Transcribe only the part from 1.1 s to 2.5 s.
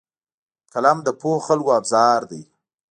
پوهو خلکو ابزار دی